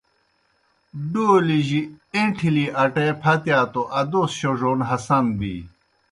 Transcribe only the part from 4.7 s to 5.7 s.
ہسان بِی۔